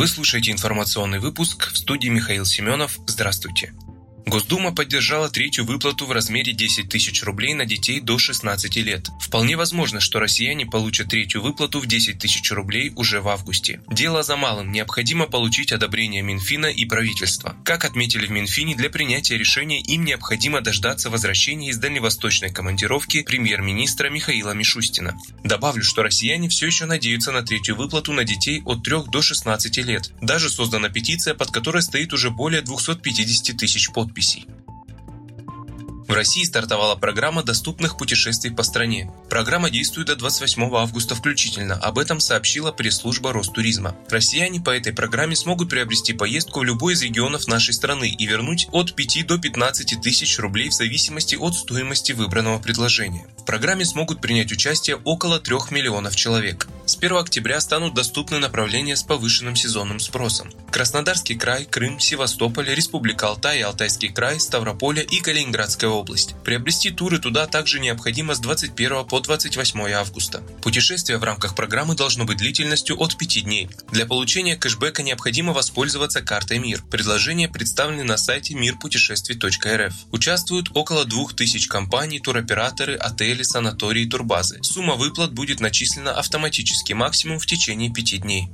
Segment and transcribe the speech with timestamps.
[0.00, 2.98] Вы слушаете информационный выпуск в студии Михаил Семенов.
[3.06, 3.74] Здравствуйте.
[4.26, 9.08] Госдума поддержала третью выплату в размере 10 тысяч рублей на детей до 16 лет.
[9.20, 13.80] Вполне возможно, что россияне получат третью выплату в 10 тысяч рублей уже в августе.
[13.90, 14.72] Дело за малым.
[14.72, 17.56] Необходимо получить одобрение Минфина и правительства.
[17.64, 24.10] Как отметили в Минфине, для принятия решения им необходимо дождаться возвращения из дальневосточной командировки премьер-министра
[24.10, 25.16] Михаила Мишустина.
[25.44, 29.76] Добавлю, что россияне все еще надеются на третью выплату на детей от 3 до 16
[29.78, 30.12] лет.
[30.20, 34.46] Даже создана петиция, под которой стоит уже более 250 тысяч подписей подписей.
[36.08, 39.12] В России стартовала программа доступных путешествий по стране.
[39.28, 41.74] Программа действует до 28 августа включительно.
[41.76, 43.94] Об этом сообщила пресс-служба Ростуризма.
[44.08, 48.66] Россияне по этой программе смогут приобрести поездку в любой из регионов нашей страны и вернуть
[48.72, 53.28] от 5 до 15 тысяч рублей в зависимости от стоимости выбранного предложения.
[53.38, 56.66] В программе смогут принять участие около 3 миллионов человек.
[57.00, 60.50] С 1 октября станут доступны направления с повышенным сезонным спросом.
[60.70, 66.34] Краснодарский край, Крым, Севастополь, Республика Алтай, Алтайский край, Ставрополя и Калининградская область.
[66.44, 70.42] Приобрести туры туда также необходимо с 21 по 28 августа.
[70.62, 73.70] Путешествие в рамках программы должно быть длительностью от 5 дней.
[73.90, 76.82] Для получения кэшбэка необходимо воспользоваться картой МИР.
[76.90, 79.94] Предложения представлены на сайте мирпутешествий.рф.
[80.12, 84.62] Участвуют около 2000 компаний, туроператоры, отели, санатории, турбазы.
[84.62, 88.48] Сумма выплат будет начислена автоматически максимум в течение пяти дней.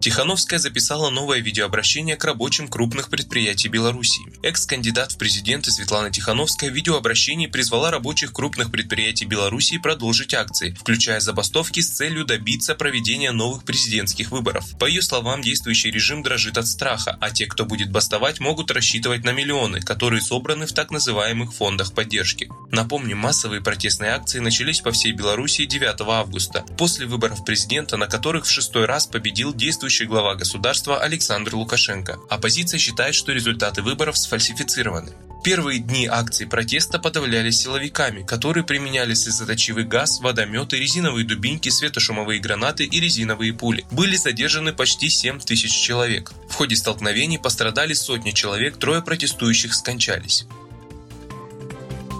[0.00, 4.22] Тихановская записала новое видеообращение к рабочим крупных предприятий Беларуси.
[4.42, 11.20] Экс-кандидат в президенты Светлана Тихановская в видеообращении призвала рабочих крупных предприятий Беларуси продолжить акции, включая
[11.20, 14.64] забастовки с целью добиться проведения новых президентских выборов.
[14.78, 19.24] По ее словам, действующий режим дрожит от страха, а те, кто будет бастовать, могут рассчитывать
[19.24, 22.48] на миллионы, которые собраны в так называемых фондах поддержки.
[22.70, 28.46] Напомню, массовые протестные акции начались по всей Беларуси 9 августа, после выборов президента, на которых
[28.46, 32.20] в шестой раз победил действующий действующий глава государства Александр Лукашенко.
[32.28, 35.10] Оппозиция считает, что результаты выборов сфальсифицированы.
[35.42, 42.84] Первые дни акций протеста подавлялись силовиками, которые применяли слезоточивый газ, водометы, резиновые дубинки, светошумовые гранаты
[42.84, 43.84] и резиновые пули.
[43.90, 46.30] Были задержаны почти 7 тысяч человек.
[46.48, 50.46] В ходе столкновений пострадали сотни человек, трое протестующих скончались.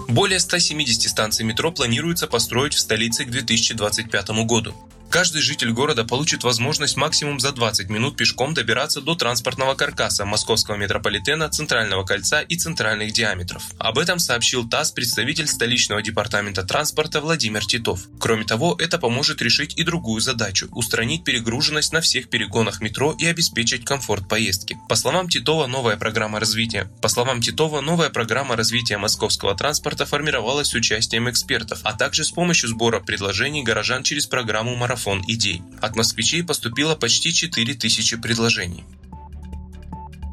[0.09, 4.75] Более 170 станций метро планируется построить в столице к 2025 году.
[5.11, 10.77] Каждый житель города получит возможность максимум за 20 минут пешком добираться до транспортного каркаса московского
[10.77, 13.65] метрополитена, центрального кольца и центральных диаметров.
[13.79, 18.07] Об этом сообщил ТАСС представитель столичного департамента транспорта Владимир Титов.
[18.21, 23.27] Кроме того, это поможет решить и другую задачу– устранить перегруженность на всех перегонах метро и
[23.27, 24.79] обеспечить комфорт поездки.
[24.89, 26.89] По словам Титова, новая программа развития.
[27.03, 32.31] По словам Титова, новая программа развития московского транспорта формировалась с участием экспертов, а также с
[32.31, 35.63] помощью сбора предложений горожан через программу «Марафон» марафон идей.
[35.81, 38.85] От москвичей поступило почти 4000 предложений.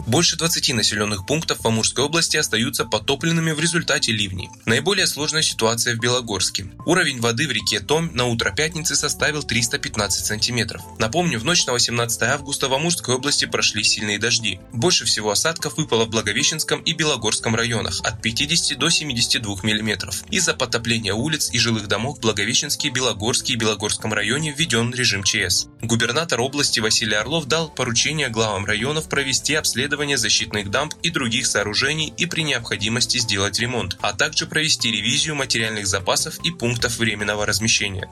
[0.07, 4.49] Больше 20 населенных пунктов в Амурской области остаются потопленными в результате ливней.
[4.65, 6.71] Наиболее сложная ситуация в Белогорске.
[6.85, 10.81] Уровень воды в реке Том на утро пятницы составил 315 сантиметров.
[10.97, 14.61] Напомню, в ночь на 18 августа в Амурской области прошли сильные дожди.
[14.71, 20.23] Больше всего осадков выпало в Благовещенском и Белогорском районах от 50 до 72 миллиметров.
[20.31, 25.67] Из-за потопления улиц и жилых домов в Благовещенске, Белогорске и Белогорском районе введен режим ЧС.
[25.81, 31.47] Губернатор области Василий Орлов дал поручение главам районов провести обследование обследование защитных дамб и других
[31.47, 37.47] сооружений и при необходимости сделать ремонт, а также провести ревизию материальных запасов и пунктов временного
[37.47, 38.07] размещения.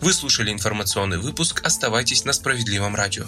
[0.00, 3.26] Вы слушали информационный выпуск, оставайтесь на справедливом радио.